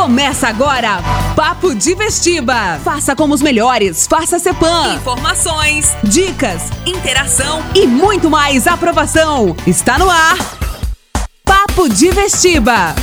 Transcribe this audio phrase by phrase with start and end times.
[0.00, 1.02] Começa agora,
[1.34, 2.78] Papo de Vestiba.
[2.84, 4.94] Faça como os melhores, faça Cepan.
[4.94, 9.56] Informações, dicas, interação e muito mais aprovação.
[9.66, 10.38] Está no ar,
[11.44, 12.94] Papo de Vestiba.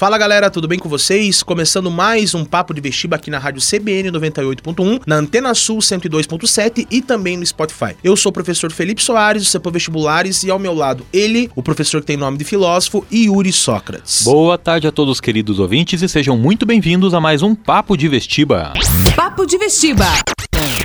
[0.00, 1.42] Fala galera, tudo bem com vocês?
[1.42, 6.86] Começando mais um Papo de Vestiba aqui na Rádio CBN 98.1, na Antena Sul 102.7
[6.90, 7.94] e também no Spotify.
[8.02, 11.62] Eu sou o professor Felipe Soares, do CEPO Vestibulares, e ao meu lado ele, o
[11.62, 14.22] professor que tem nome de filósofo, Yuri Sócrates.
[14.22, 18.08] Boa tarde a todos queridos ouvintes e sejam muito bem-vindos a mais um Papo de
[18.08, 18.72] Vestiba.
[19.14, 20.06] Papo de Vestiba.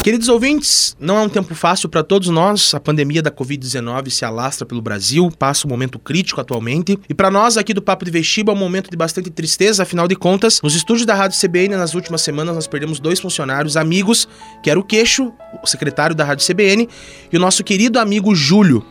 [0.05, 2.76] Queridos ouvintes, não é um tempo fácil para todos nós.
[2.76, 6.96] A pandemia da Covid-19 se alastra pelo Brasil, passa um momento crítico atualmente.
[7.09, 10.08] E para nós aqui do Papo de Vestiba é um momento de bastante tristeza, afinal
[10.08, 14.27] de contas, nos estúdios da Rádio CBN nas últimas semanas nós perdemos dois funcionários amigos,
[14.62, 16.88] que era o Queixo, o secretário da Rádio CBN,
[17.34, 18.85] e o nosso querido amigo Júlio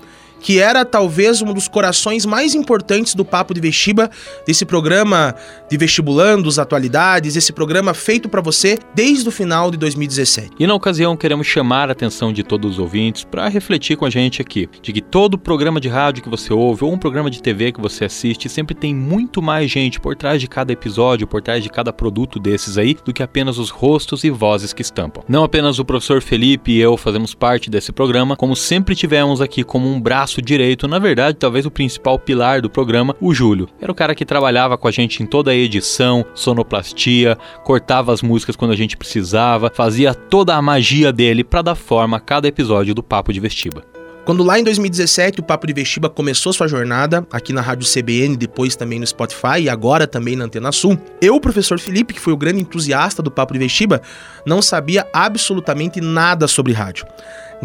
[0.44, 4.10] que era talvez um dos corações mais importantes do Papo de Vestiba,
[4.46, 5.34] desse programa
[5.70, 10.50] de vestibulandos, atualidades, esse programa feito para você desde o final de 2017.
[10.60, 14.10] E na ocasião queremos chamar a atenção de todos os ouvintes para refletir com a
[14.10, 17.41] gente aqui, de que todo programa de rádio que você ouve ou um programa de
[17.41, 21.41] TV que você assiste sempre tem muito mais gente por trás de cada episódio, por
[21.41, 25.24] trás de cada produto desses aí, do que apenas os rostos e vozes que estampam.
[25.26, 29.64] Não apenas o professor Felipe e eu fazemos parte desse programa, como sempre tivemos aqui
[29.64, 33.68] como um braço direito, na verdade, talvez o principal pilar do programa, o Júlio.
[33.80, 38.22] Era o cara que trabalhava com a gente em toda a edição, sonoplastia, cortava as
[38.22, 42.48] músicas quando a gente precisava, fazia toda a magia dele para dar forma a cada
[42.48, 43.84] episódio do Papo de Vestiba.
[44.24, 48.38] Quando lá em 2017 o Papo de Vestiba começou sua jornada, aqui na Rádio CBN,
[48.38, 52.20] depois também no Spotify e agora também na Antena Sul, eu, o professor Felipe, que
[52.20, 54.00] foi o grande entusiasta do Papo de Vestiba,
[54.46, 57.06] não sabia absolutamente nada sobre rádio.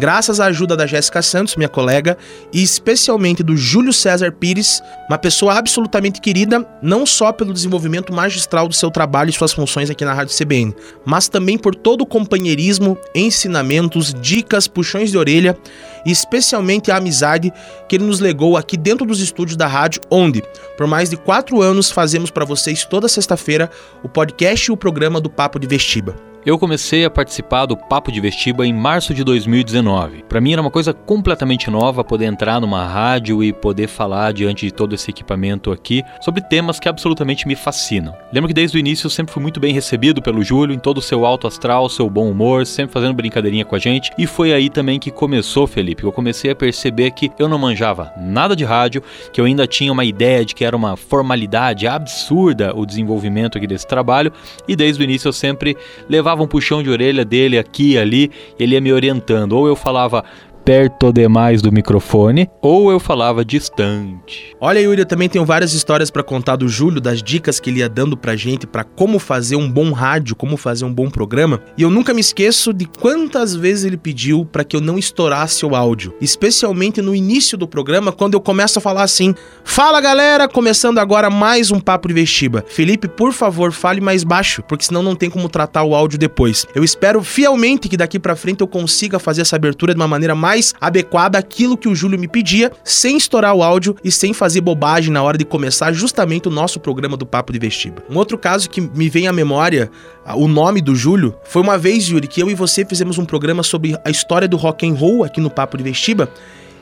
[0.00, 2.16] Graças à ajuda da Jéssica Santos, minha colega,
[2.54, 8.66] e especialmente do Júlio César Pires, uma pessoa absolutamente querida, não só pelo desenvolvimento magistral
[8.66, 12.06] do seu trabalho e suas funções aqui na Rádio CBN, mas também por todo o
[12.06, 15.54] companheirismo, ensinamentos, dicas, puxões de orelha
[16.06, 17.52] e especialmente a amizade
[17.86, 20.42] que ele nos legou aqui dentro dos estúdios da rádio, onde,
[20.78, 23.70] por mais de quatro anos, fazemos para vocês toda sexta-feira
[24.02, 26.29] o podcast e o programa do Papo de Vestiba.
[26.44, 30.24] Eu comecei a participar do Papo de Vestiba em março de 2019.
[30.26, 34.64] Para mim era uma coisa completamente nova poder entrar numa rádio e poder falar diante
[34.64, 38.16] de todo esse equipamento aqui sobre temas que absolutamente me fascinam.
[38.32, 40.96] Lembro que desde o início eu sempre fui muito bem recebido pelo Júlio, em todo
[40.96, 44.10] o seu alto astral, seu bom humor, sempre fazendo brincadeirinha com a gente.
[44.16, 46.04] E foi aí também que começou, Felipe.
[46.04, 49.92] Eu comecei a perceber que eu não manjava nada de rádio, que eu ainda tinha
[49.92, 54.32] uma ideia de que era uma formalidade absurda o desenvolvimento aqui desse trabalho.
[54.66, 55.76] E desde o início eu sempre
[56.08, 59.52] levava levava um puxão de orelha dele aqui e ali, ele ia me orientando.
[59.52, 60.24] Ou eu falava,
[60.70, 64.56] perto demais do microfone ou eu falava distante.
[64.60, 67.80] Olha, Yuri, eu também tenho várias histórias para contar do Júlio, das dicas que ele
[67.80, 71.60] ia dando pra gente para como fazer um bom rádio, como fazer um bom programa.
[71.76, 75.66] E eu nunca me esqueço de quantas vezes ele pediu para que eu não estourasse
[75.66, 80.46] o áudio, especialmente no início do programa, quando eu começo a falar assim: "Fala, galera,
[80.46, 82.64] começando agora mais um papo de vestiba.
[82.68, 86.64] Felipe, por favor, fale mais baixo, porque senão não tem como tratar o áudio depois.
[86.76, 90.36] Eu espero fielmente que daqui para frente eu consiga fazer essa abertura de uma maneira
[90.36, 94.34] mais mais adequada àquilo que o Júlio me pedia, sem estourar o áudio e sem
[94.34, 98.02] fazer bobagem na hora de começar justamente o nosso programa do Papo de Vestiba.
[98.10, 99.90] Um outro caso que me vem à memória,
[100.36, 103.62] o nome do Júlio, foi uma vez, Yuri, que eu e você fizemos um programa
[103.62, 106.30] sobre a história do rock and roll aqui no Papo de Vestiba.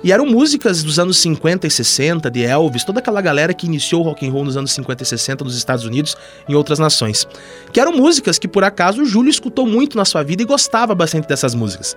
[0.03, 4.03] E eram músicas dos anos 50 e 60, de Elvis, toda aquela galera que iniciou
[4.03, 6.17] o rock and roll nos anos 50 e 60 nos Estados Unidos
[6.49, 7.27] e em outras nações.
[7.73, 10.95] Que eram músicas que, por acaso, o Júlio escutou muito na sua vida e gostava
[10.95, 11.97] bastante dessas músicas.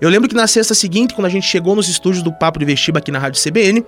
[0.00, 2.64] Eu lembro que na sexta seguinte, quando a gente chegou nos estúdios do Papo de
[2.64, 3.84] Vestiba aqui na Rádio CBN,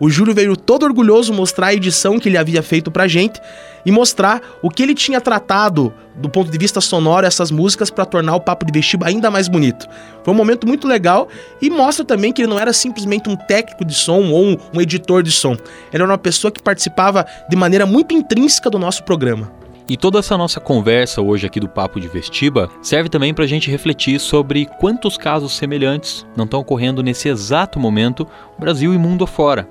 [0.00, 3.40] o Júlio veio todo orgulhoso mostrar a edição que ele havia feito pra gente
[3.84, 8.04] e mostrar o que ele tinha tratado do ponto de vista sonoro essas músicas para
[8.04, 9.86] tornar o Papo de Vestiba ainda mais bonito.
[10.22, 11.28] Foi um momento muito legal
[11.60, 14.80] e mostra também que ele não era simplesmente um técnico de som ou um, um
[14.80, 15.52] editor de som.
[15.52, 19.50] Ele era uma pessoa que participava de maneira muito intrínseca do nosso programa.
[19.88, 23.48] E toda essa nossa conversa hoje aqui do Papo de Vestiba serve também para a
[23.48, 28.26] gente refletir sobre quantos casos semelhantes não estão ocorrendo nesse exato momento,
[28.58, 29.68] Brasil e mundo afora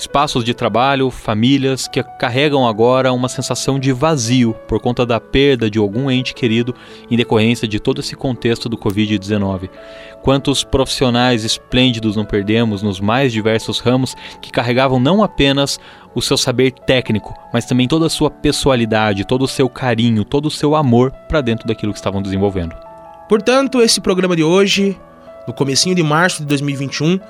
[0.00, 5.70] espaços de trabalho, famílias que carregam agora uma sensação de vazio por conta da perda
[5.70, 6.74] de algum ente querido
[7.10, 9.68] em decorrência de todo esse contexto do Covid-19.
[10.22, 15.78] Quantos profissionais esplêndidos não perdemos nos mais diversos ramos que carregavam não apenas
[16.14, 20.46] o seu saber técnico, mas também toda a sua pessoalidade, todo o seu carinho, todo
[20.46, 22.74] o seu amor para dentro daquilo que estavam desenvolvendo.
[23.28, 24.98] Portanto, esse programa de hoje,
[25.46, 27.20] no comecinho de março de 2021,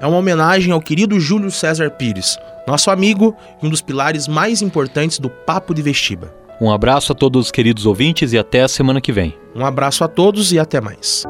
[0.00, 4.62] é uma homenagem ao querido Júlio César Pires, nosso amigo e um dos pilares mais
[4.62, 6.34] importantes do Papo de Vestiba.
[6.60, 9.36] Um abraço a todos os queridos ouvintes e até a semana que vem.
[9.54, 11.24] Um abraço a todos e até mais.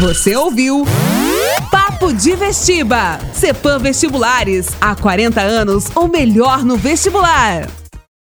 [0.00, 0.84] Você ouviu?
[1.70, 3.18] Papo de Vestiba.
[3.32, 4.68] Cepam Vestibulares.
[4.80, 7.68] Há 40 anos, o melhor no vestibular.